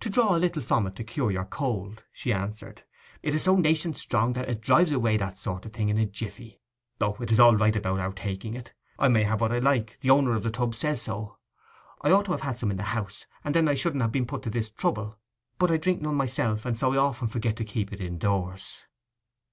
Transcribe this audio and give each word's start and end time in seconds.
'To 0.00 0.10
draw 0.10 0.34
a 0.34 0.38
little 0.42 0.60
from 0.60 0.88
it 0.88 0.96
to 0.96 1.04
cure 1.04 1.30
your 1.30 1.44
cold,' 1.44 2.02
she 2.10 2.32
answered. 2.32 2.82
'It 3.22 3.32
is 3.32 3.44
so 3.44 3.54
'nation 3.54 3.94
strong 3.94 4.32
that 4.32 4.48
it 4.48 4.60
drives 4.60 4.90
away 4.90 5.16
that 5.16 5.38
sort 5.38 5.64
of 5.64 5.72
thing 5.72 5.88
in 5.88 5.96
a 5.98 6.04
jiffy. 6.04 6.60
O, 7.00 7.14
it 7.20 7.30
is 7.30 7.38
all 7.38 7.54
right 7.54 7.76
about 7.76 8.00
our 8.00 8.12
taking 8.12 8.54
it. 8.54 8.74
I 8.98 9.06
may 9.06 9.22
have 9.22 9.40
what 9.40 9.52
I 9.52 9.60
like; 9.60 10.00
the 10.00 10.10
owner 10.10 10.34
of 10.34 10.42
the 10.42 10.50
tubs 10.50 10.78
says 10.78 11.02
so. 11.02 11.38
I 12.00 12.10
ought 12.10 12.24
to 12.24 12.32
have 12.32 12.40
had 12.40 12.58
some 12.58 12.72
in 12.72 12.76
the 12.76 12.82
house, 12.82 13.26
and 13.44 13.54
then 13.54 13.68
I 13.68 13.74
shouldn't 13.74 14.02
ha' 14.02 14.10
been 14.10 14.26
put 14.26 14.42
to 14.42 14.50
this 14.50 14.68
trouble; 14.72 15.16
but 15.58 15.70
I 15.70 15.76
drink 15.76 16.02
none 16.02 16.16
myself, 16.16 16.66
and 16.66 16.76
so 16.76 16.92
I 16.92 16.96
often 16.96 17.28
forget 17.28 17.54
to 17.58 17.64
keep 17.64 17.92
it 17.92 18.00
indoors. 18.00 18.80